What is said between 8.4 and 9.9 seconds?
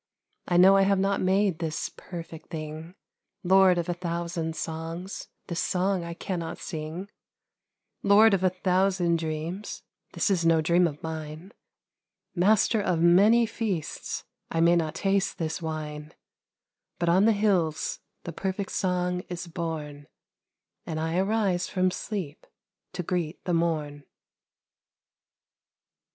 a thousand dreams,